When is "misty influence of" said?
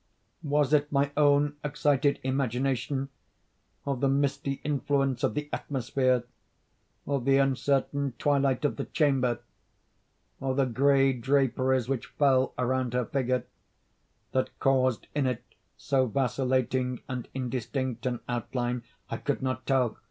4.07-5.35